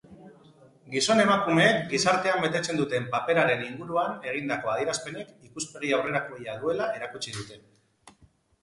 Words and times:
Gizon-emakumeek 0.93 1.83
gizartean 1.91 2.41
betetzen 2.45 2.79
duten 2.81 3.05
paperaren 3.17 3.61
inguruan 3.67 4.17
egindako 4.33 4.73
adierazpenek 4.75 5.31
ikuspegi 5.51 5.95
aurrerakoia 6.01 6.59
duela 6.67 6.91
erakutsi 6.99 7.39
dute. 7.41 7.63